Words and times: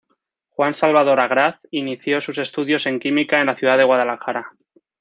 Juan 0.57 0.73
Salvador 0.77 1.19
Agraz, 1.23 1.59
inició 1.81 2.21
sus 2.21 2.39
estudios 2.39 2.87
en 2.87 2.99
Química 2.99 3.39
en 3.39 3.45
la 3.45 3.55
Ciudad 3.55 3.77
de 3.77 3.83
Guadalajara. 3.83 4.47